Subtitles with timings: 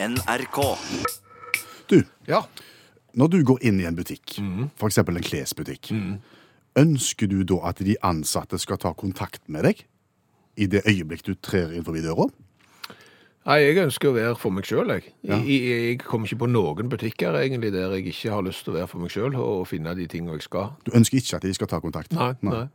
[0.00, 0.58] NRK.
[1.88, 2.42] Du, Ja.
[3.14, 4.36] når du går inn i en butikk,
[4.76, 5.90] for eksempel en klesbutikk,
[6.78, 9.84] ønsker du da at de ansatte skal ta kontakt med deg
[10.56, 12.28] i det øyeblikk du trer inn forbi døra?
[13.48, 15.08] Nei, jeg ønsker å være for meg sjøl, jeg.
[15.24, 18.76] Jeg, jeg kommer ikke på noen butikker egentlig der jeg ikke har lyst til å
[18.76, 20.74] være for meg sjøl og finne de tingene jeg skal.
[20.84, 22.12] Du ønsker ikke at de skal ta kontakt?
[22.12, 22.66] Nei, nei.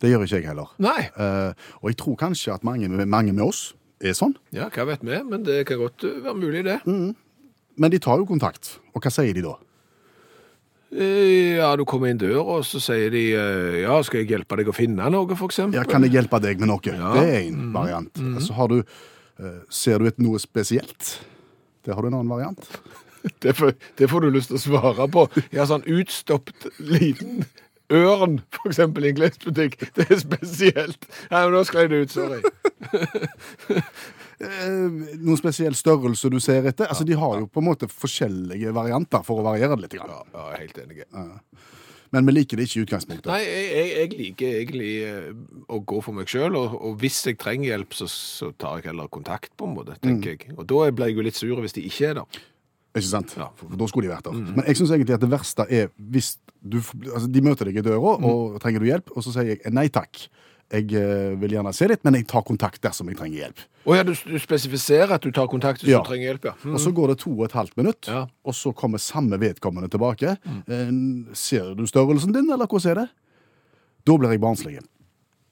[0.00, 0.70] Det gjør ikke jeg heller.
[0.78, 1.10] Nei.
[1.12, 1.52] Eh,
[1.82, 5.18] og jeg tror kanskje at mange, mange med oss er sånn, Ja, hva vet vi,
[5.28, 6.78] men det kan godt være mulig, det.
[6.86, 8.78] men de tar jo kontakt.
[8.94, 9.56] Og hva sier de da?
[10.92, 14.56] Eh, Ja, du kommer inn døra, og så sier de eh, ja, skal jeg hjelpe
[14.58, 15.76] deg å finne noe, eksempel?
[15.78, 16.80] Ja, kan jeg hjelpe deg med noe?
[16.88, 17.12] Ja.
[17.18, 18.22] Det er en variant.
[18.42, 21.18] Så har du, eh, ser du et noe spesielt?
[21.86, 22.64] Der har du en annen variant.
[23.44, 25.26] Det, får, det får du lyst til å svare på.
[25.52, 27.42] Har sånn utstoppet liten
[27.92, 29.74] ørn, eksempel i en klesbutikk.
[29.92, 31.04] Det er spesielt.
[31.28, 32.38] Nei, men nå sklei det ut, sorry.
[34.40, 34.86] Eh,
[35.20, 36.88] noen spesiell størrelse du ser etter?
[36.88, 39.96] Altså, De har jo på en måte forskjellige varianter for å variere det litt.
[39.98, 40.14] Grann.
[40.14, 41.04] Ja, ja, jeg er helt enig.
[42.16, 43.28] Men vi liker det ikke i utgangspunktet.
[43.28, 45.28] Nei, jeg, jeg, jeg liker egentlig eh,
[45.68, 48.88] å gå for meg sjøl, og, og hvis jeg trenger hjelp, så, så tar jeg
[48.90, 50.56] heller kontakt, på en måte, tenker jeg.
[50.56, 52.40] Og da blir jeg jo litt sur hvis de ikke er der.
[52.96, 53.36] Ikke sant?
[53.38, 53.52] Ja.
[53.60, 54.40] For da skulle de vært der.
[54.56, 57.84] Men jeg syns egentlig at det verste er hvis du, altså, de møter deg i
[57.86, 60.24] døra og trenger du hjelp, og så sier jeg nei takk.
[60.70, 63.62] Jeg eh, vil gjerne se litt, men jeg tar kontakt dersom jeg trenger hjelp.
[63.88, 65.98] Oh, ja, du, du spesifiserer at du tar kontakt hvis Ja.
[65.98, 66.52] du trenger hjelp, ja.
[66.62, 66.74] Mm.
[66.76, 68.26] Og så går det to og et halvt minutt, Ja.
[68.44, 70.36] og så kommer samme vedkommende tilbake.
[70.46, 71.34] Mm.
[71.34, 73.08] ser du størrelsen din, eller hvordan er det?
[74.06, 74.78] Da blir jeg barnslig.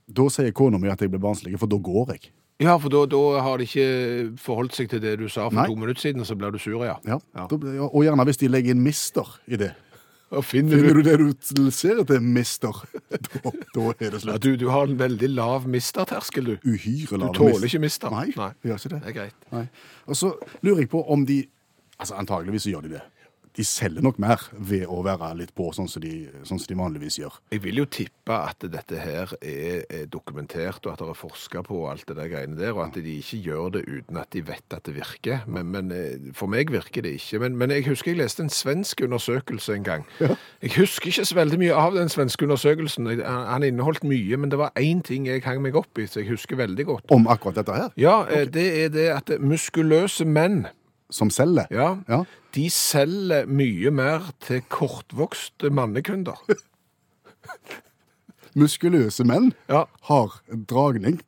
[0.08, 2.30] Da sier kona mi at jeg blir barnslig, for da går jeg.
[2.60, 5.66] Ja, for da, da har de ikke forholdt seg til det du sa for Nei.
[5.66, 6.96] to minutter siden, og så blir du sur, ja.
[7.06, 7.18] Ja.
[7.34, 7.54] Da,
[7.86, 9.74] og gjerne hvis de legger inn mister i det.
[10.28, 14.36] Og finner Finner du du det du ser etter mister, da, da er det ja,
[14.36, 16.68] du, du har en veldig lav misterterskel, du.
[16.68, 18.12] Uhyre Du tåler ikke mister.
[18.12, 18.50] Nei, Nei.
[18.68, 19.00] gjør ikke det.
[19.06, 19.46] Det er greit.
[19.54, 19.64] Nei.
[20.06, 21.44] Og så lurer jeg på om de
[21.98, 23.00] Altså antageligvis så gjør de det.
[23.58, 26.78] De selger nok mer ved å være litt på, sånn som de, sånn som de
[26.78, 27.38] vanligvis gjør.
[27.52, 31.64] Jeg vil jo tippe at dette her er, er dokumentert, og at det er forska
[31.66, 34.44] på alt det der greiene der, og at de ikke gjør det uten at de
[34.46, 35.44] vet at det virker.
[35.50, 37.42] Men, men eh, for meg virker det ikke.
[37.42, 40.08] Men, men jeg husker jeg leste en svensk undersøkelse en gang.
[40.62, 43.10] Jeg husker ikke så veldig mye av den svenske undersøkelsen.
[43.26, 46.22] Han han inneholdt mye, men det var én ting jeg hang meg opp i, så
[46.22, 47.10] jeg husker veldig godt.
[47.14, 48.46] Om akkurat dette her, Ja, okay.
[48.54, 50.66] det er det at muskuløse menn
[51.10, 51.68] som selger.
[51.72, 51.96] Ja.
[52.08, 52.22] Ja.
[52.54, 56.38] De selger mye mer til kortvokste mannekunder.
[58.58, 61.20] Muskuløse menn Ja, har dragning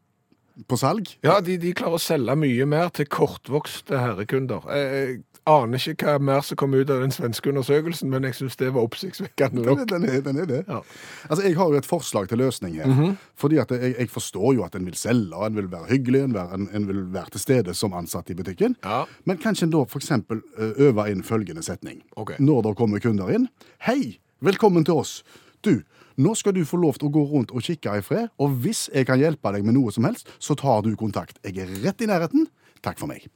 [0.69, 1.09] på salg.
[1.25, 4.67] ja de, de klarer å selge mye mer til kortvokste herrekunder.
[4.75, 8.37] Jeg, jeg aner ikke hva mer som kom ut av den svenske undersøkelsen, men jeg
[8.37, 9.81] syns det var oppsiktsvekkende nok.
[9.89, 10.59] den er, den er det.
[10.69, 10.83] Ja.
[11.29, 13.17] Altså, Jeg har jo et forslag til løsning her.
[13.41, 16.35] Fordi at jeg, jeg forstår jo at en vil selge, en vil være hyggelig, en,
[16.37, 18.77] vil- en, en vil være til stede som ansatt i butikken.
[18.85, 19.05] Ja.
[19.25, 20.13] Men kanskje en da f.eks.
[20.61, 22.03] øver inn følgende setning.
[22.21, 22.37] Okay.
[22.39, 23.49] Når det kommer kunder inn.
[23.89, 25.23] Hei, velkommen til oss.
[25.65, 25.81] Du,
[26.21, 28.89] nå skal du få lov til å gå rundt og kikke i fred, og hvis
[28.93, 31.41] jeg kan hjelpe deg med noe som helst, så tar du kontakt.
[31.47, 32.49] Jeg er rett i nærheten.
[32.85, 33.29] Takk for meg.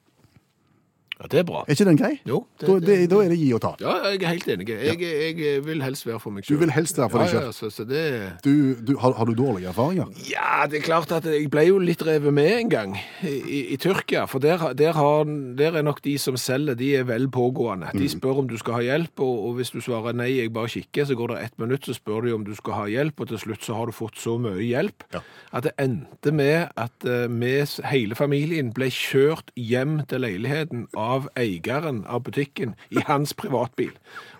[1.21, 1.61] Ja, det er bra.
[1.69, 2.13] Er ikke den grei?
[2.27, 3.75] Jo, det- da, det, da er det gi og ta.
[3.81, 4.69] Ja, jeg er helt enig.
[4.69, 5.01] Jeg,
[5.39, 7.45] jeg vil helst være for meg Du vil helst være for deg Ja, selv.
[7.47, 8.03] ja, så, så det...
[8.45, 10.11] Du, du, har, har du dårlige erfaringer?
[10.31, 13.61] Ja, det er klart at jeg ble jo litt revet med en gang i, i,
[13.75, 14.25] i Tyrkia.
[14.27, 15.25] For der, der, har,
[15.59, 17.93] der er nok de som selger, de er vel pågående.
[17.95, 20.69] De spør om du skal ha hjelp, og, og hvis du svarer nei, jeg bare
[20.75, 23.31] kikker, så går det ett minutt, så spør de om du skal ha hjelp, og
[23.31, 25.21] til slutt så har du fått så mye hjelp Ja.
[25.55, 27.55] at det endte med at eh, vi,
[27.93, 33.93] hele familien, ble kjørt hjem til leiligheten av eieren av butikken i hans privatbil.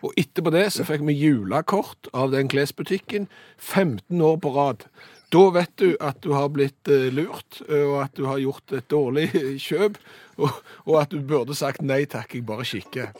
[0.03, 4.89] Og etterpå det så fikk vi julekort av den klesbutikken 15 år på rad.
[5.35, 8.75] Da vet du at du har blitt eh, lurt, eh, og at du har gjort
[8.77, 9.31] et dårlig
[9.67, 9.99] kjøp,
[10.39, 13.11] og, og at du burde sagt nei takk, jeg bare kikker.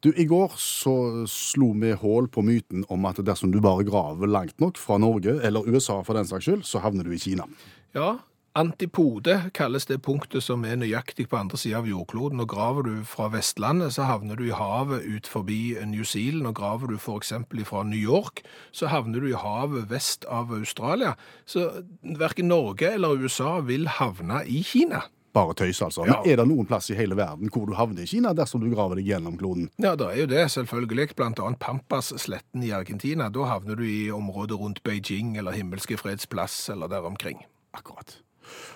[0.00, 0.94] Du, I går så
[1.28, 5.36] slo vi hull på myten om at dersom du bare graver langt nok fra Norge,
[5.44, 7.44] eller USA for den saks skyld, så havner du i Kina.
[7.92, 8.14] Ja,
[8.58, 12.42] antipode kalles det punktet som er nøyaktig på andre siden av jordkloden.
[12.42, 16.48] Og graver du fra Vestlandet, så havner du i havet ut forbi New Zealand.
[16.50, 18.42] Og graver du eksempel fra New York,
[18.72, 21.14] så havner du i havet vest av Australia.
[21.46, 21.68] Så
[22.02, 25.04] hverken Norge eller USA vil havne i Kina.
[25.32, 26.02] Bare tøys, altså.
[26.08, 26.16] Ja.
[26.18, 28.70] Men er det noen plass i hele verden hvor du havner i Kina dersom du
[28.72, 29.68] graver deg gjennom kloden?
[29.78, 31.12] Ja, det er jo det, selvfølgelig.
[31.14, 33.28] Blant annet Pampas-sletten i Argentina.
[33.30, 37.44] Da havner du i området rundt Beijing eller Himmelske freds plass eller der omkring.
[37.78, 38.18] Akkurat.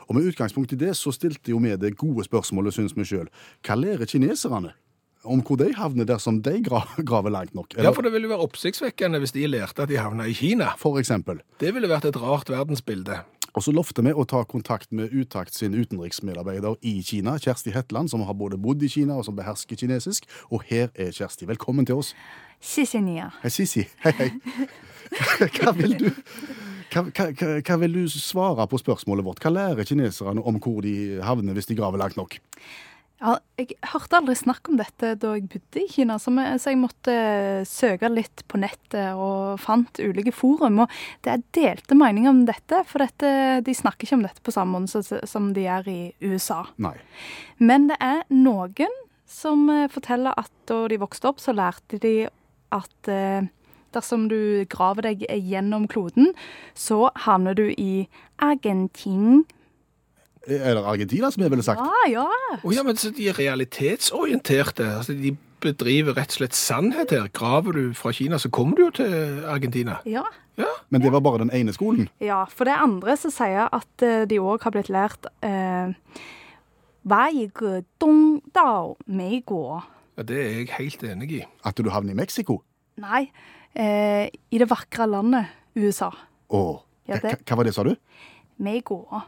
[0.09, 3.31] Og med utgangspunkt i det så stilte jo vi det gode spørsmålet, syns vi sjøl.
[3.67, 4.75] Hva lærer kineserne?
[5.25, 7.75] om hvor de havner dersom de graver langt nok.
[7.75, 7.89] Eller?
[7.89, 10.75] Ja, for det ville jo være oppsiktsvekkende hvis de lærte at de havna i Kina.
[10.81, 11.41] For eksempel.
[11.61, 13.23] Det ville vært et rart verdensbilde.
[13.55, 18.11] Og så lovte vi å ta kontakt med Utakt sin utenriksmedarbeider i Kina, Kjersti Hetland,
[18.11, 20.27] som har både bodd i Kina og som behersker kinesisk.
[20.51, 21.47] Og her er Kjersti.
[21.47, 22.15] Velkommen til oss.
[22.61, 23.31] Sissi Nia.
[23.45, 23.87] Hei, Sissi.
[24.03, 24.31] Hei, hei.
[25.55, 26.11] Hva vil du?
[26.93, 27.29] Hva, hva,
[27.65, 29.41] hva- vil du svare på spørsmålet vårt?
[29.45, 32.37] Hva lærer kineserne om hvor de havner hvis de graver langt nok?
[33.25, 37.15] Ja, jeg hørte aldri snakk om dette da jeg bodde i Kina, så jeg, måtte
[37.65, 40.83] søke litt på nettet og fant ulike forum.
[40.85, 40.91] Og
[41.25, 43.31] det er delte meninger om dette, for dette,
[43.65, 46.67] de snakker ikke om dette på samme måte som- som de gjør i USA.
[46.77, 46.97] Nei.
[47.61, 48.93] Men det er noen
[49.27, 52.29] som eh, forteller at da de vokste opp, så lærte de
[52.73, 53.47] at eh,
[53.95, 56.33] dersom du graver deg gjennom kloden,
[56.75, 58.07] så havner du i
[58.43, 59.45] Argentin.
[60.47, 61.81] Eller Argentina som jeg ville sagt?
[61.81, 62.59] Ja, ja.
[62.63, 64.87] Oh, ja, men så de er realitetsorienterte.
[64.99, 67.31] Altså, de bedriver rett og slett sannhet her.
[67.33, 70.01] Graver du fra Kina, så kommer du jo til Argentina.
[70.05, 70.27] Ja.
[70.55, 72.09] Ja, Men det var bare den ene skolen.
[72.23, 75.91] Ja, for det andre så sier at eh, de òg har blitt lært eh,
[80.15, 81.43] ja det er jeg helt enig i.
[81.67, 82.63] At du havner i Mexico.
[83.03, 83.27] Nei,
[83.75, 86.11] eh, i det vakre landet USA.
[86.51, 86.81] Åh.
[87.07, 87.95] Ja, Hva, det- hva var det, sa du?
[88.87, 89.23] Guo.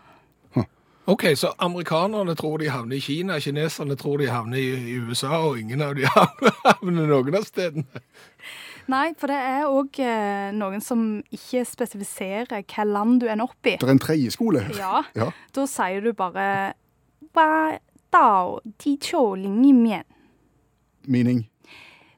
[1.08, 5.36] Ok, så amerikanerne tror de havner i Kina, kineserne tror de havner i, i USA,
[5.38, 6.02] og ingen av de
[6.64, 7.84] havner noen av stedene.
[8.90, 13.66] Nei, for det er òg eh, noen som ikke spesifiserer hva land du ender opp
[13.70, 13.76] i.
[13.78, 14.64] Det er en tredje skole.
[14.78, 15.30] Ja, Ja.
[15.54, 16.74] da sier du bare
[17.34, 17.78] Hva
[18.78, 18.96] ti
[19.36, 20.02] ling?
[21.06, 21.46] Meaning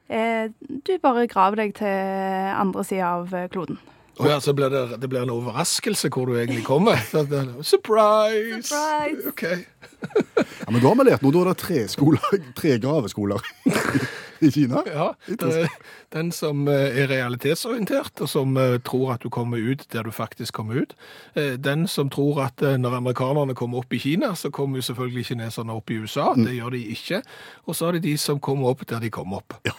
[0.09, 3.77] du bare graver deg til andre sida av eh, kloden.
[4.19, 6.99] Oh, ja, så blir det, det blir en overraskelse hvor du egentlig kommer.
[7.63, 8.67] Surprise!
[8.67, 9.29] Surprise!
[9.31, 9.43] Ok.
[9.45, 11.31] Ja, Men da har vi lært noe.
[11.35, 13.45] Da er det tre, skoler, tre graveskoler
[14.47, 14.83] I Kina?
[14.87, 15.15] Ja.
[15.27, 15.69] Eh,
[16.09, 20.11] den som eh, er realitetsorientert, og som eh, tror at du kommer ut der du
[20.11, 20.95] faktisk kommer ut.
[21.35, 25.73] Den som tror at når amerikanerne kommer opp i Kina, så kommer jo selvfølgelig kineserne
[25.75, 26.33] opp i USA.
[26.33, 26.45] Mm.
[26.45, 27.21] Det gjør de ikke.
[27.65, 29.59] Og så er det de som kommer opp der de kommer opp.
[29.67, 29.75] Ja.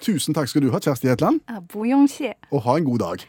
[0.00, 1.42] Tusen takk skal du ha, Kjersti Hetland.
[2.50, 3.26] Og ha en god dag.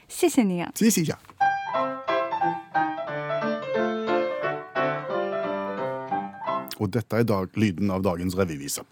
[6.77, 8.85] Og dette er dag, lyden av dagens revyvise.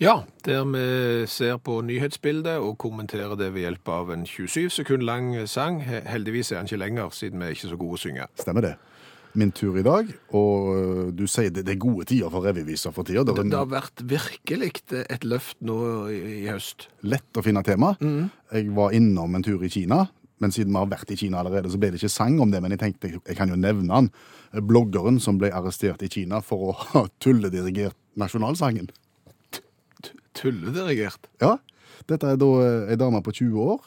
[0.00, 5.02] Ja, der vi ser på nyhetsbildet og kommenterer det ved hjelp av en 27 sekund
[5.04, 5.82] lang sang.
[5.84, 8.28] Heldigvis er den ikke lenger, siden vi er ikke så gode å synge.
[8.40, 8.70] Stemmer det.
[9.36, 12.90] Min tur i dag, og øh, du sier det, det er gode tider for revyviser
[12.96, 13.22] for tida.
[13.28, 15.76] Det Det, har vært virkelig et løft nå
[16.10, 16.88] i, i høst.
[17.04, 17.92] lett å finne tema.
[18.00, 20.06] Jeg var innom en tur i Kina,
[20.40, 22.62] men siden vi har vært i Kina allerede, så ble det ikke sang om det.
[22.64, 24.10] Men jeg tenkte jeg, jeg kan jo nevne han.
[24.64, 28.88] Bloggeren som ble arrestert i Kina for å ha tulledirigert nasjonalsangen.
[30.40, 31.28] Tulledirigert.
[31.42, 31.56] Ja,
[32.08, 33.84] dette er da eh, ei dame på 20 år,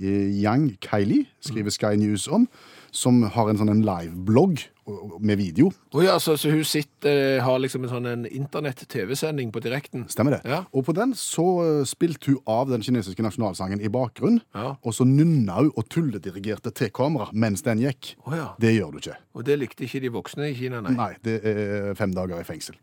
[0.00, 2.48] eh, Yang Kylie, skriver Sky News om,
[2.92, 5.70] som har en sånn en live-blogg og- og- med video.
[5.94, 10.04] Oh ja, så, så hun sitter, har liksom en sånn internett-TV-sending på direkten?
[10.12, 10.40] Stemmer det?
[10.50, 10.64] Ja.
[10.74, 14.74] Og på den så eh, spilte hun av den kinesiske nasjonalsangen i bakgrunn, Ja.
[14.82, 18.16] og så nynna hun og tulledirigerte til kamera mens den gikk.
[18.26, 18.50] Oh ja.
[18.60, 19.16] Det gjør du ikke.
[19.36, 20.92] Og det likte ikke de voksne i Kina, nei.
[20.98, 22.74] Nei, det er fem dager i fengsel.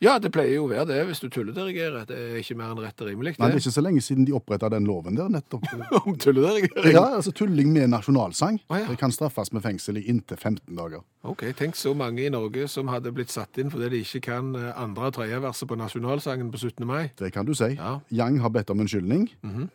[0.00, 2.06] Ja, det pleier jo å være det hvis du tulledirigerer.
[2.08, 3.34] Det er ikke mer enn rett og rimelig.
[3.36, 5.66] Nei, det er ikke så lenge siden de oppretta den loven der, nettopp.
[6.06, 6.94] Om tulledirigering?
[6.94, 8.86] Ja, altså Tulling med nasjonalsang Å, ja.
[8.88, 11.02] Det kan straffes med fengsel i inntil 15 dager.
[11.28, 14.54] Ok, tenk så mange i Norge som hadde blitt satt inn fordi de ikke kan
[14.56, 16.86] eh, andre og tredjeverset på nasjonalsangen på 17.
[16.88, 17.10] mai.
[17.20, 17.74] Det kan du si.
[17.74, 17.98] Ja.
[18.08, 19.26] Yang har bedt om unnskyldning.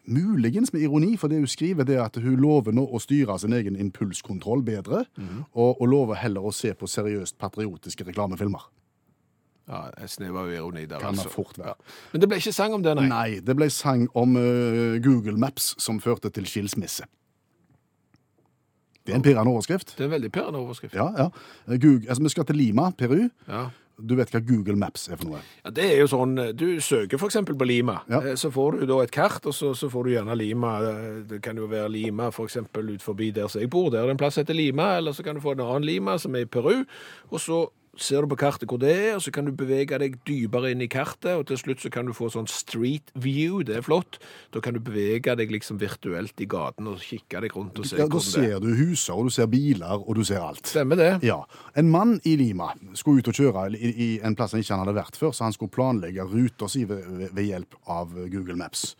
[0.10, 3.38] Muligens med ironi, for det hun skriver det er at hun lover nå å styre
[3.42, 5.04] sin egen impulskontroll bedre,
[5.54, 8.66] og, og lover heller å se på seriøst patriotiske reklamefilmer.
[9.68, 11.30] Ja, En snev av ironi der, Kan det altså.
[11.34, 11.74] fort være.
[12.14, 13.08] Men det ble ikke sang om det, nei.
[13.10, 17.08] Nei, det ble sang om uh, Google Maps som førte til skilsmisse.
[19.06, 19.96] Det er en pirrende overskrift.
[19.98, 20.96] Det er en veldig pirrende overskrift.
[20.98, 21.28] Ja, ja.
[21.78, 23.28] Google, altså, vi skal til Lima, Peru.
[23.48, 23.68] Ja.
[24.10, 25.40] Du vet hva Google Maps er for noe?
[25.64, 27.38] Ja, det er jo sånn, Du søker f.eks.
[27.48, 28.00] på Lima.
[28.12, 28.20] Ja.
[28.32, 30.74] Eh, Så får du da et kart, og så, så får du gjerne Lima.
[30.84, 32.58] Eh, Det kan jo være Lima f.eks.
[32.76, 33.90] ut forbi der som jeg bor.
[33.94, 34.98] Der er det en plass som heter Lima.
[34.98, 36.84] Eller så kan du få en annen Lima som er i Peru.
[37.32, 37.62] Og så
[37.98, 40.82] ser du på kartet hvor det er, og så kan du bevege deg dypere inn
[40.84, 43.62] i kartet, og til slutt så kan du få sånn street view.
[43.64, 44.20] Det er flott.
[44.56, 47.96] Da kan du bevege deg liksom virtuelt i gaten og kikke deg rundt og se
[48.00, 48.56] Ja, da hvordan det er.
[48.56, 50.66] ser du huser, og du ser biler, og du ser alt.
[50.68, 51.10] Stemmer det?
[51.24, 51.40] Ja.
[51.76, 54.96] En mann i Lima skulle ut og kjøre i, i en plass han ikke hadde
[55.00, 58.96] vært før, så han skulle planlegge ruta si ved, ved- hjelp av Google Maps.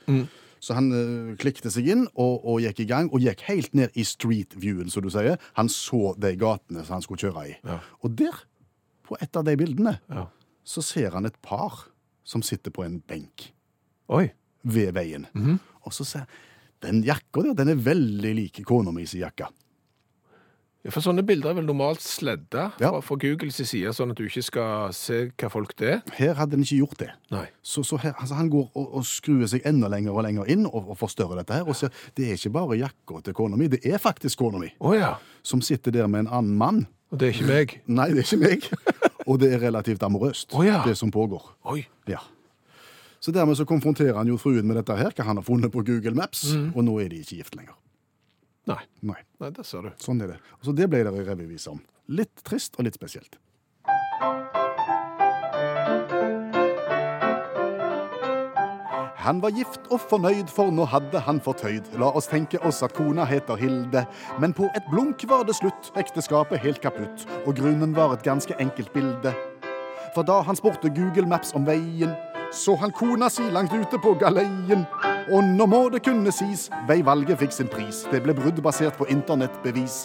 [0.66, 3.94] Så han uh, klikket seg inn og, og gikk i gang, og gikk helt ned
[4.00, 5.36] i street viewen, som du sier.
[5.60, 7.56] Han så de gatene som han skulle kjøre i.
[7.68, 7.76] Ja.
[8.02, 8.40] Og der,
[9.08, 10.28] på et av de bildene, Ja.
[10.66, 11.86] så ser han et par
[12.24, 13.52] som sitter på en benk
[14.10, 14.32] Oi.
[14.64, 15.28] ved veien.
[15.34, 15.60] Mhm.
[15.86, 16.28] Og så ser han
[16.82, 19.48] den jakka der, den er veldig like kona mi sin jakke.
[20.86, 22.92] Ja, For sånne bilder er vel normalt sledda Ja.
[22.92, 26.02] fra, fra Googles side, sånn at du ikke skal se hva folk det er?
[26.14, 27.10] Her hadde den ikke gjort det.
[27.34, 27.48] Nei.
[27.64, 30.68] Så, så her, altså han går og, og skruer seg enda lenger og lenger inn
[30.70, 31.66] og, og forstørrer dette her.
[31.68, 34.70] Og ser, det er ikke bare jakka til kona mi, det er faktisk kona mi
[34.80, 35.16] Oh, ja.
[35.42, 36.84] som sitter der med en annen mann.
[37.16, 37.74] Og det er ikke meg?
[37.98, 38.66] Nei, det er ikke meg.
[39.32, 40.82] Og det er relativt amorøst, oh, ja.
[40.86, 41.48] det som pågår.
[41.72, 41.80] Oi.
[42.12, 42.20] Ja.
[43.24, 45.82] Så dermed så konfronterer han jo fruen med dette her, hva han har funnet på
[45.88, 47.74] Google Maps, og nå er de ikke gift lenger.
[48.70, 48.82] Nei.
[49.02, 49.90] Nei, Nei, det ser du.
[50.02, 50.38] sånn er det.
[50.60, 51.82] Og så det ble det revyvise om.
[52.14, 53.40] Litt trist og litt spesielt.
[59.26, 61.88] Han var gift og fornøyd, for nå hadde han fortøyd.
[61.98, 64.04] La oss tenke oss at kona heter Hilde,
[64.38, 68.54] men på et blunk var det slutt, ekteskapet helt kaputt, og grunnen var et ganske
[68.62, 69.32] enkelt bilde.
[70.14, 72.14] For da han spurte Google Maps om veien,
[72.54, 74.86] så han kona si langt ute på galeien.
[75.34, 78.04] Og nå må det kunne sies, veivalget fikk sin pris.
[78.12, 80.04] Det ble brudd basert på internettbevis.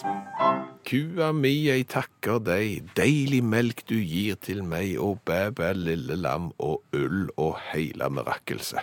[0.89, 6.49] Kua mi, jeg takker deg, deilig melk du gir til meg, og bæ-bæ, lille lam,
[6.57, 8.81] og ull og heila mirakelse.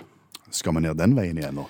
[0.55, 1.69] Skal vi ned den veien igjen nå?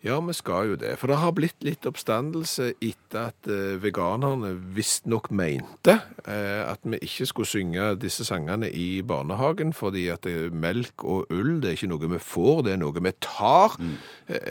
[0.00, 0.94] Ja, vi skal jo det.
[0.96, 6.96] For det har blitt litt oppstandelse etter at eh, veganerne visstnok mente eh, at vi
[7.04, 11.76] ikke skulle synge disse sangene i barnehagen, fordi at eh, melk og ull det er
[11.76, 13.76] ikke noe vi får, det er noe vi tar.
[13.76, 13.98] Mm.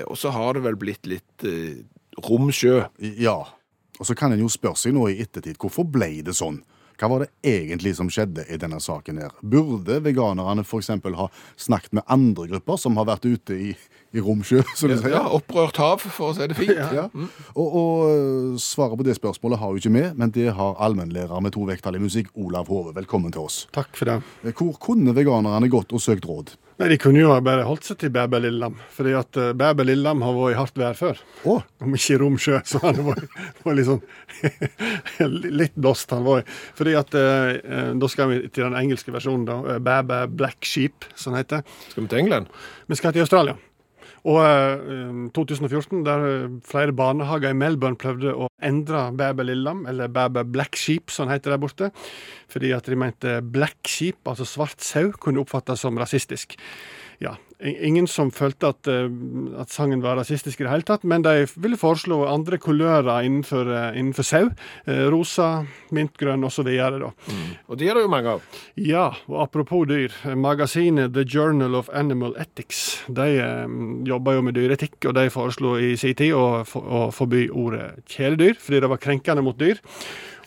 [0.06, 1.82] og så har det vel blitt litt eh,
[2.30, 2.84] rom sjø.
[3.18, 3.40] Ja.
[4.00, 6.62] Og så kan en jo spørre seg nå i ettertid, hvorfor ble det sånn?
[7.00, 9.36] Hva var det egentlig som skjedde i denne saken her?
[9.40, 10.92] Burde veganerne f.eks.
[10.92, 13.70] ha snakket med andre grupper som har vært ute i,
[14.14, 15.14] i romsjø, som de sier?
[15.14, 16.74] Ja, opprørt hav, for å si det fint.
[16.76, 17.08] Ja.
[17.54, 21.44] Og, og øh, svaret på det spørsmålet har jo ikke vi, men det har allmennlærer
[21.46, 22.96] med to vekttall i musikk, Olav Hove.
[22.98, 23.64] Velkommen til oss.
[23.76, 24.56] Takk for det.
[24.58, 26.56] Hvor kunne veganerne gått og søkt råd?
[26.80, 28.78] Nei, De kunne jo ha bare holdt seg til Bæbel Lillelam.
[28.96, 31.20] Fordi at Bæbel Bæbæ Lillelam har vært i hardt vær før.
[31.44, 31.66] Oh.
[31.84, 33.26] Om ikke i Romsjø, så har det vært,
[33.66, 36.46] vært litt sånn Litt blåst han var.
[36.80, 39.60] Fordi at eh, eh, Da skal vi til den engelske versjonen, da.
[39.76, 41.68] eh, Bæbæ Black Sheep, som det heter.
[41.90, 42.48] Skal vi til England?
[42.88, 43.60] Vi skal til Australia.
[44.28, 50.12] Og eh, 2014, der eh, flere barnehager i Melbourne prøvde å endre Bæbæ Lillam, eller
[50.12, 51.92] Bæbæ Black Sheep, som det heter der borte,
[52.52, 56.58] fordi at de mente black sheep, altså svart sau, kunne oppfattes som rasistisk.
[57.24, 59.10] Ja, Ingen som følte at, eh,
[59.60, 63.68] at sangen var rasistisk i det hele tatt, men de ville foreslå andre kulører innenfor,
[63.68, 64.50] eh, innenfor sau.
[64.88, 66.70] Eh, rosa, mintgrønn osv.
[66.70, 67.58] Mm.
[67.68, 68.42] Og det er det jo mange av.
[68.78, 70.10] Ja, og apropos dyr.
[70.36, 73.28] Magasinet The Journal of Animal Ethics de
[74.08, 78.56] jobber jo med dyreetikk, og de foreslo i sin tid å, å forby ordet kjæledyr,
[78.56, 79.84] fordi det var krenkende mot dyr.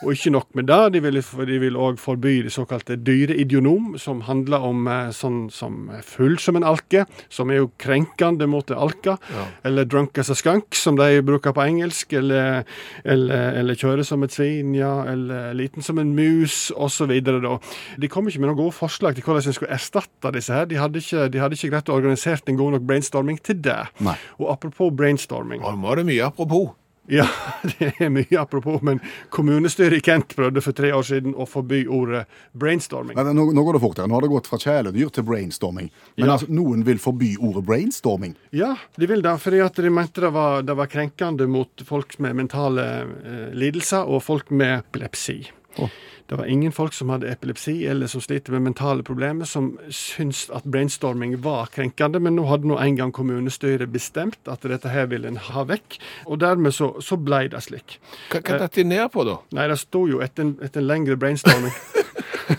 [0.03, 4.65] Og ikke nok med det, de vil, de òg forby det såkalte dyreidionom, som handler
[4.67, 9.17] om eh, sånn som full som en alke, som er jo krenkende mot alka.
[9.31, 9.47] Ja.
[9.69, 12.13] Eller drunk as a skunk, som de bruker på engelsk.
[12.19, 12.67] Eller,
[13.05, 14.93] eller, eller kjøre som et svin, ja.
[15.13, 17.15] Eller liten som en mus, osv.
[17.23, 20.69] De kom ikke med noen gode forslag til hvordan en skulle erstatte disse her.
[20.71, 23.81] De hadde ikke, de hadde ikke greit å organisere en god nok brainstorming til det.
[24.03, 24.19] Nei.
[24.41, 25.63] Og apropos brainstorming.
[25.63, 26.73] Og nå er det mye apropos.
[27.11, 27.25] Ja,
[27.79, 29.01] det er mye apropos, men
[29.35, 33.17] kommunestyret i Kent prøvde for tre år siden å forby ordet brainstorming.
[33.19, 34.07] Nei, nå, nå går det fort her.
[34.11, 35.91] Nå har det gått fra kjæledyr til brainstorming.
[36.17, 36.37] Men Ja.
[36.37, 38.37] altså, noen vil forby ordet brainstorming.
[38.55, 42.19] Ja, de vil det, fordi at de mente det var, det var krenkende mot folk
[42.23, 45.41] med mentale eh, lidelser og folk med epilepsi.
[45.79, 45.89] Å.
[46.33, 50.47] Det var ingen folk som hadde epilepsi eller som sliter med mentale problemer, som syntes
[50.55, 55.11] at brainstorming var krenkende, men nå hadde nå en gang kommunestyret bestemt at dette her
[55.11, 57.99] ville en ha vekk, og dermed så, så ble det slik.
[58.33, 59.41] Hva hva datt de ned på, da?
[59.59, 61.75] Nei, det sto jo etter en, etter en lengre brainstorming.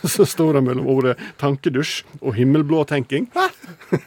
[0.10, 3.28] Så sto det mellom ordet tankedusj og himmelblå tenking.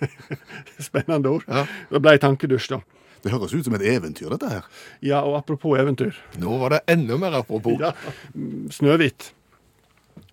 [0.88, 1.44] Spennende ord.
[1.46, 1.62] Ja.
[1.92, 2.80] Det ble tankedusj, da.
[3.24, 4.68] Det høres ut som et eventyr, dette her.
[5.04, 6.16] Ja, og apropos eventyr.
[6.42, 7.78] Nå var det enda mer apropos.
[7.80, 7.92] Ja,
[8.74, 9.32] Snøhvit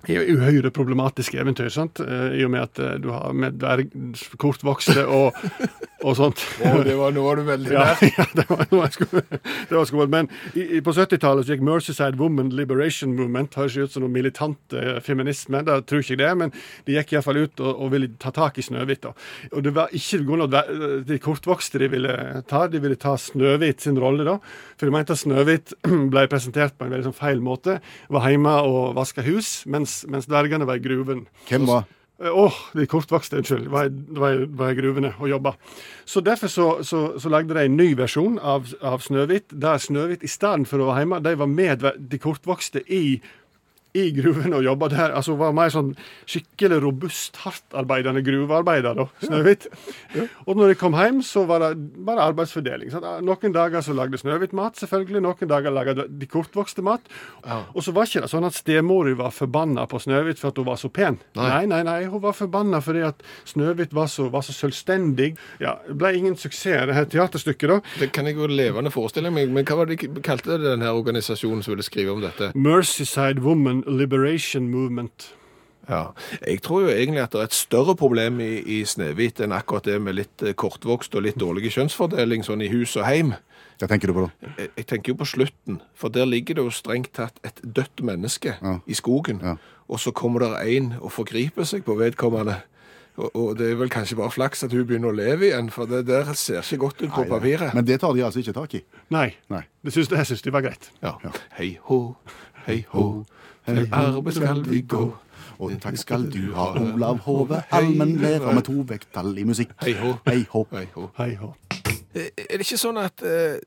[0.10, 2.02] er jo uhyre problematisk eventyr, sant?
[2.04, 3.94] Eh, i og med at eh, du har med dverg,
[4.42, 5.38] kortvokste og,
[6.08, 6.44] og sånt.
[6.60, 8.04] Å, det var, nå var du veldig Ja, nær.
[8.18, 10.12] ja, det var det var skummelt.
[10.12, 10.30] Men
[10.60, 13.56] i, på 70-tallet så gikk Mercyside Woman Liberation Movement.
[13.60, 15.64] Høres ut som noe militant eh, feminisme.
[15.64, 16.54] Det tror ikke jeg det, men
[16.88, 19.08] de gikk iallfall ut og, og ville ta tak i Snøhvit.
[19.54, 22.18] Og det var ikke grunn av at de kortvokste de ville
[22.50, 24.38] ta, de ville ta Snøhvit sin rolle, da.
[24.76, 25.76] For de mente at Snøhvit
[26.14, 27.80] ble presentert på en veldig sånn feil måte.
[28.12, 31.28] Var hjemme og vaska hus, mens, mens dvergene var i gruven.
[31.50, 31.86] Hvem var
[32.24, 35.56] Å, Åh, de kortvokste, unnskyld, var i gruvene og jobba.
[36.06, 40.24] Så derfor så, så, så lagde de en ny versjon av, av Snøhvit, der Snøhvit
[40.24, 43.18] i stedet for å være hjemme, de var med de kortvokste i
[43.94, 45.14] i gruvene og jobba der.
[45.14, 45.92] Altså hun var mer sånn
[46.30, 49.68] skikkelig robust, hardtarbeidende gruvearbeider, da, Snøhvit.
[50.48, 51.72] Og når jeg kom hjem, så var det
[52.06, 52.90] bare arbeidsfordeling.
[52.94, 53.06] Sant?
[53.26, 55.22] Noen dager så lagde Snøhvit mat, selvfølgelig.
[55.24, 57.06] Noen dager lagde de kortvokste mat.
[57.74, 60.68] Og så var ikke det sånn at stemora var forbanna på Snøhvit for at hun
[60.72, 61.20] var så pen.
[61.38, 62.00] Nei, nei, nei.
[62.10, 65.34] Hun var forbanna fordi at Snøhvit var så, var så selvstendig.
[65.62, 67.80] Ja, Det ble ingen suksess, det her teaterstykket, da.
[68.00, 69.52] Det kan jeg jo levende forestille meg.
[69.54, 72.52] Men hva var det de kalte denne organisasjonen som ville skrive om dette?
[72.58, 75.34] Mercyside Woman Liberation Movement.
[75.90, 76.14] Ja,
[76.48, 79.84] Jeg tror jo egentlig at det er et større problem i, i Snehvit enn akkurat
[79.84, 83.34] det med litt eh, kortvokst og litt dårlig kjønnsfordeling sånn i hus og heim.
[83.82, 84.52] Hva tenker du på da?
[84.62, 88.00] Jeg, jeg tenker jo på slutten, for der ligger det jo strengt tatt et dødt
[88.06, 88.78] menneske Ja.
[88.88, 89.42] i skogen.
[89.44, 89.58] Ja.
[89.92, 92.62] Og så kommer det en og forgriper seg på vedkommende.
[93.20, 95.86] Og, og det er vel kanskje bare flaks at hun begynner å leve igjen, for
[95.86, 97.76] det der ser ikke godt ut på Nei, papiret.
[97.76, 98.86] Men det tar de altså ikke tak i.
[99.14, 99.66] Nei, Nei.
[99.84, 100.88] det syns jeg syns de var greit.
[101.04, 101.18] Ja.
[101.60, 102.00] Hei hå,
[102.70, 103.04] hei hå,
[103.66, 105.04] til arbeid skal vi gå.
[105.60, 109.72] Og takk skal du ha, Olav Hove, allmennlærer med to vekttall i musikk.
[109.84, 110.16] Hei hå.
[110.28, 110.66] Hei hå.
[111.18, 111.30] Hei.
[112.16, 113.60] Eh, Er det ikke sånn at eh,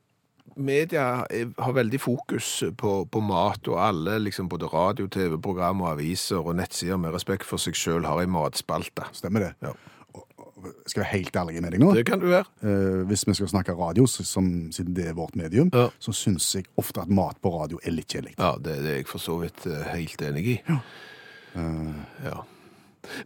[0.56, 5.90] media er- har veldig fokus på, på mat, og alle, liksom både radio, TV-program og
[5.92, 9.06] aviser og nettsider med respekt for seg sjøl har ei matspalte?
[9.12, 9.52] Stemmer det?
[9.62, 9.72] Ja.
[10.86, 11.90] Skal jeg være helt ærlig med deg nå?
[11.94, 12.46] Det kan du være.
[12.64, 15.90] Eh, hvis vi skal snakke radio, som, siden det er vårt medium, Ja.
[16.00, 18.34] så syns jeg ofte at mat på radio er litt kjedelig.
[18.38, 20.60] Ja, det, det er jeg for så vidt eh, helt enig i.
[22.24, 22.40] Ja.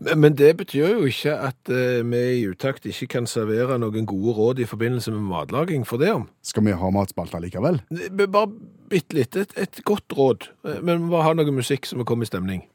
[0.00, 4.04] Men, men det betyr jo ikke at uh, vi i utakt ikke kan servere noen
[4.10, 6.28] gode råd i forbindelse med matlaging for det om.
[6.44, 7.80] Skal vi ha matspalta likevel?
[8.20, 8.50] Bare
[8.92, 9.40] bitte litt.
[9.40, 10.50] Et, et godt råd.
[10.82, 12.66] Men vi må ha noe musikk som vi kommer i stemning.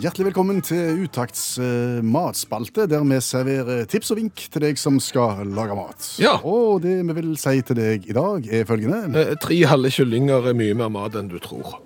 [0.00, 4.96] Hjertelig velkommen til Utakts uh, matspalte, der vi serverer tips og vink til deg som
[5.02, 6.06] skal lage mat.
[6.22, 6.38] Ja.
[6.40, 9.02] Og det vi vil si til deg i dag, er følgende.
[9.20, 11.76] Eh, Tre halve kyllinger er mye mer mat enn du tror.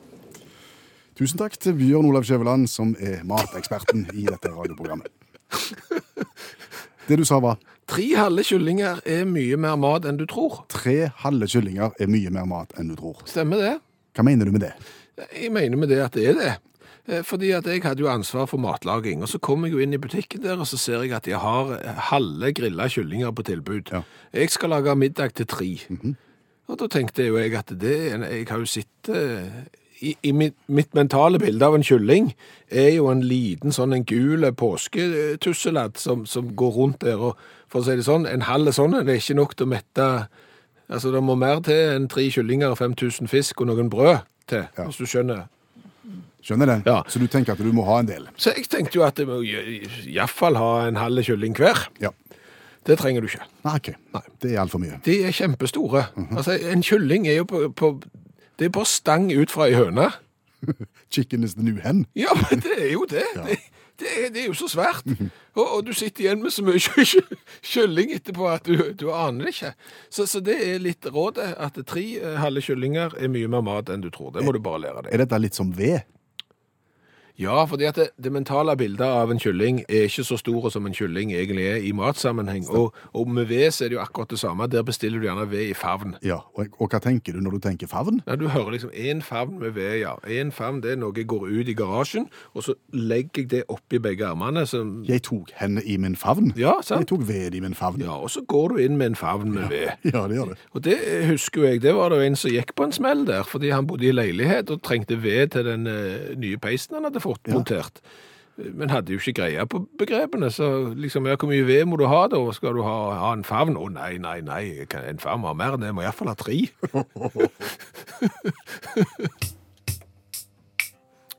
[1.18, 5.10] Tusen takk til Bjørn Olav Skjæveland, som er mateksperten i dette radioprogrammet.
[7.08, 7.58] Det du sa var
[7.90, 10.62] Tre halve kyllinger er mye mer mat enn du tror.
[10.72, 13.26] tre halve kyllinger er mye mer mat enn du tror.
[13.28, 13.74] Stemmer det?
[14.14, 14.72] Hva mener du med det?
[15.34, 16.54] Jeg mener med det at det er det.
[17.08, 19.92] Eh, Fordi at jeg hadde jo ansvar for matlaging, og så kom jeg jo inn
[19.92, 21.74] i butikken der, og så ser jeg at de har
[22.10, 23.92] halve grilla kyllinger på tilbud.
[23.92, 24.00] Ja.
[24.32, 25.68] Jeg skal lage middag til tre.
[26.66, 29.50] Og da tenkte jo jeg at det Jeg har jo sett eh,
[30.00, 32.32] i, i mitt, mitt mentale bilde av en kylling
[32.70, 37.36] er jo en liten sånn en gul påsketusseladd som, som går rundt der, og
[37.68, 40.08] for å si det sånn, en halv sånn det er ikke nok til å mette
[40.92, 44.84] Altså, det må mer til enn tre kyllinger, 5000 fisk og noen brød til, Ja.
[44.84, 45.46] hvis du skjønner.
[46.44, 46.78] Skjønner det?
[46.84, 46.98] Ja.
[47.08, 48.26] Så du tenker at du må ha en del?
[48.36, 51.86] Så jeg tenkte jo at jeg må iallfall ha en halv kylling hver.
[52.02, 52.10] Ja.
[52.84, 53.46] Det trenger du ikke.
[53.64, 53.94] Nei, ok.
[54.12, 54.22] Nei.
[54.42, 54.98] Det er altfor mye.
[55.06, 56.02] De er kjempestore.
[56.26, 57.94] Altså, En kylling er jo på, på
[58.58, 60.10] Det er bare stang ut fra ei høne.
[61.14, 62.04] Chicken is the new hen.
[62.14, 63.24] Ja, men det er jo det.
[63.94, 65.04] Det, det, er, det er jo så svært.
[65.54, 66.80] Og, og du sitter igjen med så mye
[67.62, 69.70] kylling etterpå at du, du aner det ikke.
[70.10, 73.92] Så, så det er litt rådet, at tre eh, halve kyllinger er mye mer mat
[73.94, 74.32] enn du tror.
[74.34, 75.12] Det må du bare lære deg.
[75.14, 76.02] Er dette litt som ved?
[77.38, 80.86] Ja, fordi at det, det mentale bildet av en kylling er ikke så store som
[80.86, 82.68] en kylling egentlig er i matsammenheng.
[82.70, 84.68] Og, og med ved så er det jo akkurat det samme.
[84.70, 86.14] Der bestiller du gjerne ved i favn.
[86.22, 86.36] Ja.
[86.54, 88.20] Og, og hva tenker du når du tenker favn?
[88.26, 90.14] Ja, du hører liksom en favn med ved, ja.
[90.30, 93.62] En favn det er noe jeg går ut i garasjen, og så legger jeg det
[93.68, 94.62] oppi begge armene.
[94.66, 94.84] Så...
[95.08, 96.52] Jeg tok henne i min favn.
[96.56, 97.02] ja, sant?
[97.02, 98.04] Jeg tok ved i min favn.
[98.04, 99.90] Ja, og så går du inn med en favn med ved.
[100.14, 100.58] Ja, det gjør det.
[100.70, 103.42] Og det husker jeg, det var det jo en som gikk på en smell der,
[103.42, 107.23] fordi han bodde i leilighet og trengte ved til den uh, nye peisen han hadde
[107.24, 108.00] fått montert.
[108.54, 112.04] Men hadde jo ikke greie på begrepene, så liksom, ja, hvor mye ved må du
[112.06, 112.38] ha da?
[112.54, 113.74] Skal du ha, ha en favn?
[113.80, 116.20] Å nei, nei, nei, kan- en favn har mer enn det, jeg må i hvert
[116.20, 116.60] fall ha tre.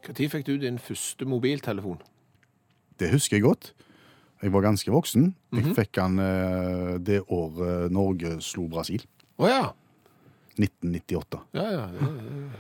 [0.06, 1.98] Når fikk du din første mobiltelefon?
[3.00, 3.71] Det husker jeg godt.
[4.43, 5.32] Jeg var ganske voksen.
[5.56, 9.02] Jeg fikk han eh, det året Norge slo Brasil.
[9.41, 9.63] Å ja.
[10.62, 11.41] 1998.
[11.58, 12.12] Ja, ja, det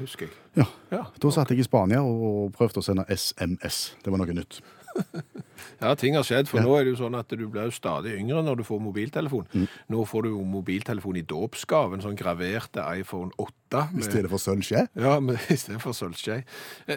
[0.01, 0.35] husker jeg.
[0.59, 0.67] Ja.
[0.91, 1.03] Ja.
[1.21, 3.93] Da satt jeg i Spania og prøvde å sende SMS.
[4.03, 4.61] Det var noe nytt.
[5.79, 8.13] Ja, ting har skjedd, for nå er det jo sånn at du blir jo stadig
[8.19, 9.47] yngre når du får mobiltelefon.
[9.51, 9.65] Mm.
[9.91, 13.81] Nå får du jo mobiltelefon i dåpsgave, en sånn graverte iPhone 8.
[13.99, 14.85] I stedet for sølvskje.
[14.99, 16.41] Ja, men i stedet for sølvskje.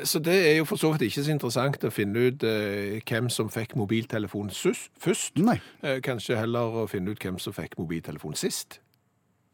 [0.07, 3.31] Så det er jo for så vidt ikke så interessant å finne ut eh, hvem
[3.35, 5.39] som fikk mobiltelefon sus, først.
[5.43, 8.81] Nei, Eh, kanskje heller å finne ut hvem som fikk mobiltelefon sist.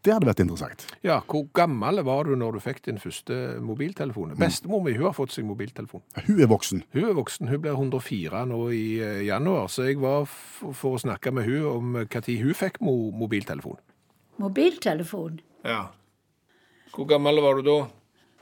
[0.04, 0.82] Det hadde vært interessant.
[1.02, 3.64] Ja, hvor gammel var du når du fikk din første Mm.
[3.70, 4.34] mobiltelefon?
[4.36, 6.02] Bestemor mi, har fått seg mobiltelefon.
[6.26, 6.82] Hun er voksen.
[6.92, 11.00] Hun er voksen, hun blir 104 nå i eh, januar, så jeg var for å
[11.00, 12.08] snakke med hun om når
[12.42, 13.78] hun fikk mo mobiltelefon.
[14.38, 15.40] Mobiltelefon?
[15.64, 15.86] Ja.
[16.94, 17.78] Hvor gammel var du da?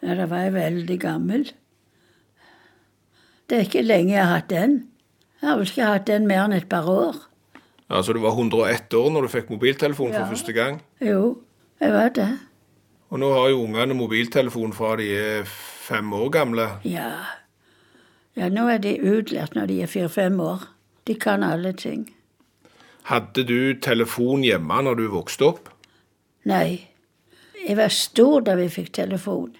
[0.02, 1.44] Ja, da var jeg veldig gammel.
[3.48, 4.88] Det er ikke lenge jeg har hatt den.
[5.42, 7.16] Jeg har vel ikke hatt den mer enn et par år.
[7.92, 10.28] Altså du var 101 år når du fikk mobiltelefon for Ja.
[10.30, 10.80] første gang.
[11.00, 11.42] Jo,
[11.80, 12.30] jeg var det.
[13.12, 15.48] Og nå har jo ungene mobiltelefon fra de er
[15.82, 16.68] fem år gamle.
[16.84, 17.12] Ja.
[18.36, 20.64] Ja, nå er de utlært når de er fire-fem år.
[21.06, 22.06] De kan alle ting.
[23.10, 25.68] Hadde du telefon hjemme når du vokste opp?
[26.48, 26.88] Nei.
[27.66, 29.52] Jeg var stor da vi fikk telefon.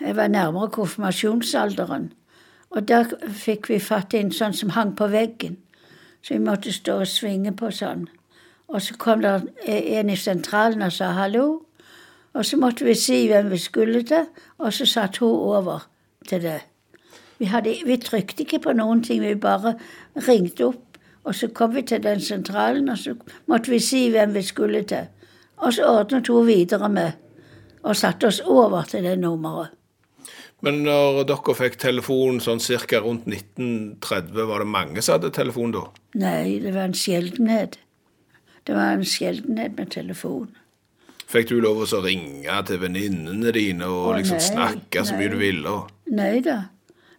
[0.00, 2.12] Jeg var nærmere konfirmasjonsalderen.
[2.70, 3.02] Og da
[3.34, 5.58] fikk vi fatt i en sånn som hang på veggen.
[6.22, 8.06] Så vi måtte stå og svinge på sånn.
[8.70, 9.34] Og så kom det
[9.66, 11.62] en i sentralen og sa hallo.
[12.34, 14.28] Og så måtte vi si hvem vi skulle til,
[14.58, 15.88] og så satt hun over
[16.28, 16.60] til det.
[17.38, 19.74] Vi, hadde, vi trykte ikke på noen ting, vi bare
[20.28, 21.00] ringte opp.
[21.24, 23.16] Og så kom vi til den sentralen, og så
[23.50, 25.10] måtte vi si hvem vi skulle til.
[25.56, 27.18] Og så ordnet hun videre med
[27.82, 29.74] og satte oss over til det nummeret.
[30.60, 35.72] Men når dere fikk telefon sånn cirka rundt 1930, var det mange som hadde telefon
[35.72, 35.86] da?
[36.20, 37.78] Nei, det var en sjeldenhet.
[38.64, 40.50] Det var en sjeldenhet med telefon.
[41.30, 45.38] Fikk du lov å ringe til venninnene dine og liksom nei, snakke så mye du
[45.38, 45.74] ville?
[46.10, 46.58] Nei da.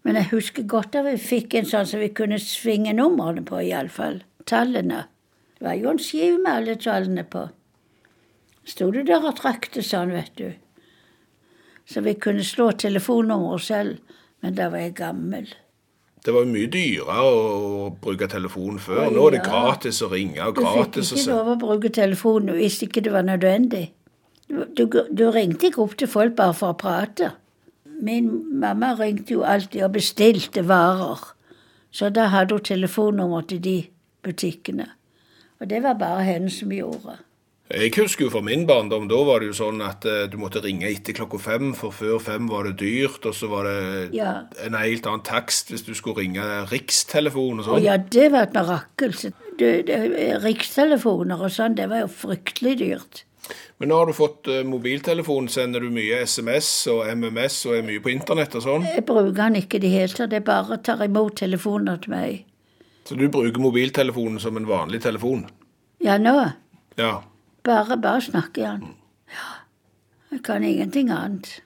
[0.04, 3.62] Men jeg husker godt da vi fikk en sånn som vi kunne svinge numrene på,
[3.64, 4.20] iallfall.
[4.50, 5.06] Tallene.
[5.58, 7.46] Det var jo en skive med alle tallene på.
[8.68, 10.50] Sto du der og trakte sånn, vet du.
[11.86, 14.18] Så vi kunne slå telefonnummeret selv.
[14.42, 15.52] Men da var jeg gammel.
[16.22, 19.08] Det var mye dyrere å bruke telefon før.
[19.10, 22.60] Nå er det gratis å ringe og gratis Du fikk ikke lov å bruke telefonen
[22.60, 23.88] hvis ikke det var nødvendig.
[24.78, 27.32] Du, du ringte ikke opp til folk bare for å prate.
[28.02, 28.30] Min
[28.62, 31.26] mamma ringte jo alltid og bestilte varer.
[31.92, 33.76] Så da hadde hun telefonnummer til de
[34.24, 34.88] butikkene.
[35.60, 37.18] Og det var bare henne som gjorde.
[37.72, 40.60] Jeg husker jo fra min barndom, da var det jo sånn at eh, du måtte
[40.64, 44.42] ringe etter klokka fem, for før fem var det dyrt, og så var det Ja.
[44.66, 47.84] en helt annen takst hvis du skulle ringe rikstelefon og sånn.
[47.84, 49.14] ja, det var et mirakel.
[50.44, 53.24] Rikstelefoner og sånn, det var jo fryktelig dyrt.
[53.82, 57.88] Men nå har du fått eh, mobiltelefon, sender du mye SMS og MMS og er
[57.88, 58.86] mye på internett og sånn.
[58.86, 60.36] Jeg bruker den ikke i det hele tatt.
[60.36, 62.44] Jeg bare tar imot telefoner til meg.
[63.08, 65.48] Så du bruker mobiltelefonen som en vanlig telefon?
[66.06, 66.36] Ja, nå.
[67.00, 67.22] Ja.
[67.63, 68.86] Bare, bare snakke igjen.
[69.32, 69.50] Ja.
[70.32, 71.60] Jeg kan ingenting annet.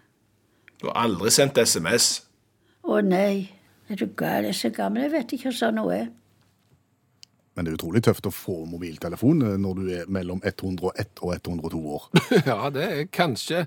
[0.81, 2.09] Du har aldri sendt SMS?
[2.85, 3.47] Å nei,
[3.89, 4.43] er du gal?
[4.45, 6.07] Jeg er så gammel, jeg vet ikke hva sånn noe er.
[7.55, 11.31] Men det er utrolig tøft å få mobiltelefon eh, når du er mellom 101 og
[11.37, 12.09] 102 år.
[12.49, 13.61] Ja, det er kanskje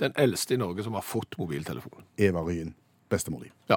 [0.00, 2.06] den eldste i Norge som har fått mobiltelefon.
[2.16, 2.72] Eva Ryen,
[3.12, 3.52] bestemor di.
[3.68, 3.76] Ja.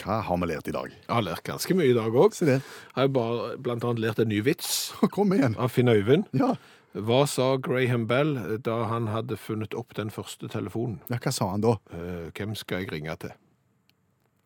[0.00, 0.90] Hva har vi lært i dag?
[0.90, 2.34] Jeg har lært ganske mye i dag òg.
[2.42, 2.64] Jeg
[2.96, 5.54] har bare blant annet lært en ny vits Kom igjen.
[5.60, 6.26] av Finn Øyvind.
[6.40, 6.54] Ja.
[6.94, 8.34] Hva sa Graham Bell
[8.66, 10.98] da han hadde funnet opp den første telefonen?
[11.10, 11.76] ja, hva sa han da?
[11.94, 13.36] Eh, hvem skal jeg ringe til?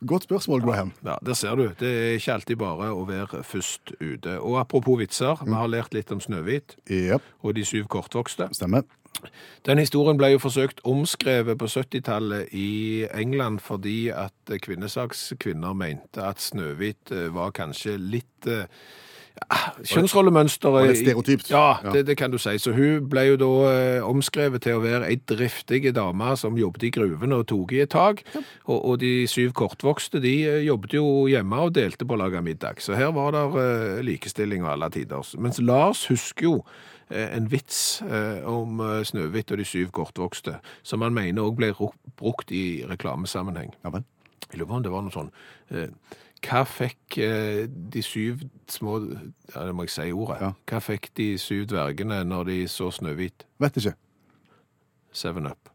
[0.04, 0.92] Godt spørsmål, Graham.
[1.04, 1.70] Ja, Der ser du.
[1.80, 4.35] Det er ikke alltid bare å være først ute.
[4.40, 7.22] Og apropos vitser, vi har lært litt om Snøhvit yep.
[7.40, 8.48] og de syv kortvokste.
[8.52, 8.83] stemmer.
[9.64, 16.42] Den historien ble jo forsøkt omskrevet på 70-tallet i England fordi at kvinnesakskvinner mente at
[16.42, 18.66] Snøhvit eh, var kanskje litt eh,
[19.85, 21.50] Kjønnsrollemønsteret Var stereotypt.
[21.50, 21.92] Ja, Ja.
[21.92, 22.54] det, det kan du si.
[22.59, 26.87] Så hun ble jo da eh, omskrevet til å være ei driftig dame som jobbet
[26.88, 28.22] i gruvene og tok i et tak.
[28.66, 32.42] Og, og de syv kortvokste de eh, jobbet jo hjemme og delte på å lage
[32.42, 32.80] middag.
[32.85, 35.22] Så her var det eh, likestilling og alle tider.
[35.38, 36.57] Mens Lars husker jo
[37.11, 41.57] eh, en vits eh, om eh, Snøhvit og de syv kortvokste, som han mener òg
[41.61, 41.72] ble
[42.18, 43.74] brukt i reklamesammenheng.
[43.85, 43.90] Ja.
[44.52, 45.30] Jeg lurer på om det var noe sånn
[46.44, 48.98] Hva fikk eh, de syv små
[49.54, 50.40] Ja, det må jeg si ordet.
[50.42, 50.50] Ja.
[50.68, 53.46] Hva fikk de syv dvergene når de så Snøhvit?
[53.62, 53.94] Vet ikke.
[55.14, 55.73] Seven Up.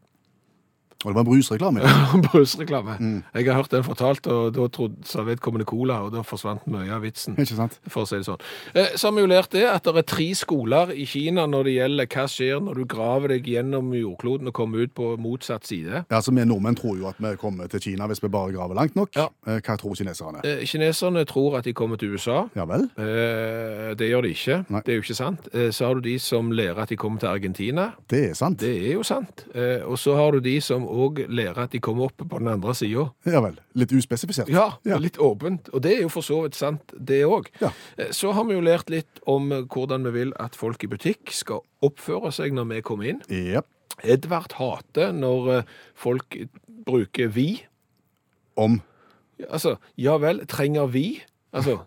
[1.00, 1.80] Og det var en brusreklame.
[2.28, 2.94] Brusreklame.
[3.32, 6.90] Jeg har hørt den fortalt, og da trodde, sa vedkommende cola, og da forsvant mye
[6.92, 7.38] av vitsen.
[7.40, 7.78] Ikke sant?
[7.88, 8.42] For å si det sånn.
[8.74, 11.64] Eh, Så har vi jo lært det at det er tre skoler i Kina når
[11.70, 15.64] det gjelder hva skjer når du graver deg gjennom jordkloden og kommer ut på motsatt
[15.70, 16.02] side.
[16.10, 18.76] Ja, altså Vi nordmenn tror jo at vi kommer til Kina hvis vi bare graver
[18.76, 19.14] langt nok.
[19.16, 19.30] Ja.
[19.48, 20.44] Eh, Hva tror kineserne?
[20.44, 22.42] Eh, Kineserne tror at de kommer til USA.
[22.56, 22.90] Ja vel?
[23.96, 24.60] Det gjør de ikke.
[24.68, 24.82] Nei.
[24.84, 25.48] Det er jo ikke sant.
[25.72, 27.88] Så har du de som lærer at de kommer til Argentina.
[28.10, 28.60] Det er sant.
[28.60, 29.46] Det er jo sant.
[29.88, 32.74] Og så har du de som òg lære at de kommer opp på den andre
[32.74, 33.06] sida.
[33.26, 33.56] Ja vel.
[33.78, 34.48] Litt uspesifisert.
[34.52, 34.98] Ja, Ja.
[34.98, 35.68] litt åpent.
[35.72, 37.48] Og det er jo for så vidt sant, det òg.
[37.60, 37.70] Ja.
[38.10, 41.30] Så har vi jo lært litt om eh, hvordan vi vil at folk i butikk
[41.32, 43.22] skal oppføre seg når vi kommer inn.
[43.30, 43.62] Ja.
[44.02, 45.62] Edvard hater når eh,
[45.94, 46.36] folk
[46.86, 47.62] bruker vi.
[48.56, 48.80] Om
[49.48, 51.22] Altså, ja vel, trenger vi?
[51.56, 51.78] Altså,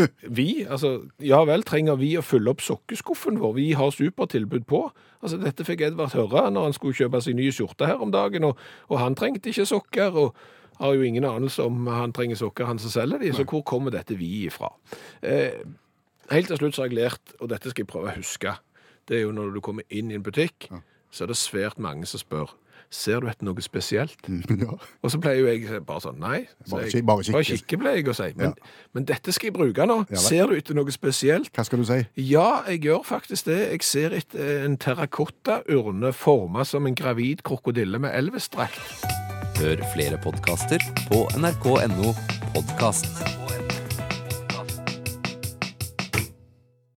[0.38, 3.54] Vi, altså, ja vel, trenger vi å fylle opp sokkeskuffen vår?
[3.58, 4.86] Vi har supertilbud på.
[5.20, 8.48] Altså, Dette fikk Edvard høre når han skulle kjøpe sin nye skjorte her om dagen,
[8.48, 10.18] og, og han trengte ikke sokker.
[10.26, 10.34] og
[10.82, 13.94] har jo ingen anelse om han trenger sokker, han som selger de, så hvor kommer
[13.94, 14.72] dette vi ifra?
[15.22, 15.60] Eh,
[16.32, 18.56] helt til slutt så har jeg lært, og dette skal jeg prøve å huske,
[19.08, 20.70] det er jo når du kommer inn i en butikk,
[21.12, 22.54] så er det svært mange som spør,
[22.92, 24.18] ser du etter noe spesielt?
[24.62, 24.76] Ja.
[25.02, 26.42] Og så pleier jo jeg bare sånn, nei.
[26.68, 27.32] Så Bare jeg, bare kikke.
[27.34, 28.28] bare kikke pleier jeg å si.
[28.38, 28.52] Men,
[28.94, 29.96] men dette skal jeg bruke nå.
[30.12, 31.50] Ja, ser du etter noe spesielt?
[31.56, 31.98] Hva skal du si?
[32.28, 33.58] Ja, jeg gjør faktisk det.
[33.72, 39.08] Jeg ser etter en terrakottaurne forma som en gravid krokodille med Elvis-drakt.
[39.58, 42.14] Hør flere podkaster på nrk.no
[42.54, 43.10] podkast.